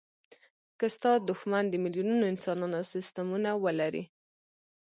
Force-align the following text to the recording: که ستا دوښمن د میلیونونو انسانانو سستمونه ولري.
که 0.79 0.85
ستا 0.95 1.11
دوښمن 1.27 1.63
د 1.69 1.73
میلیونونو 1.83 2.23
انسانانو 2.33 2.79
سستمونه 2.91 3.49
ولري. 3.63 4.03